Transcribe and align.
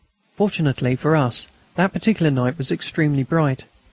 Fortunately 0.33 0.95
for 0.95 1.15
us, 1.15 1.45
that 1.75 1.93
particular 1.93 2.31
night 2.31 2.57
was 2.57 2.71
extremely 2.71 3.21
bright. 3.21 3.65